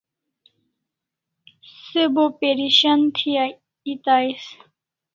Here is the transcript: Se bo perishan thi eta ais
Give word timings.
Se 1.85 2.03
bo 2.13 2.25
perishan 2.39 3.01
thi 3.15 3.31
eta 3.91 4.13
ais 4.21 4.43